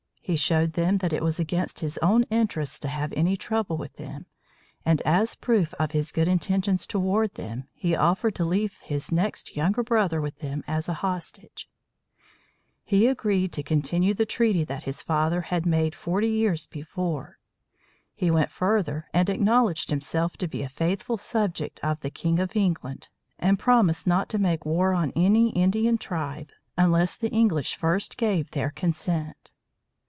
[0.23, 3.97] He showed them that it was against his own interests to have any trouble with
[3.97, 4.27] them,
[4.85, 9.57] and as proof of his good intentions toward them, he offered to leave his next
[9.57, 11.67] younger brother with them as a hostage.
[12.85, 17.37] He agreed to continue the treaty that his father had made forty years before.
[18.15, 22.55] He went further, and acknowledged himself to be a faithful subject of the King of
[22.55, 28.15] England, and promised not to make war on any Indian tribe unless the English first
[28.15, 29.51] gave their consent.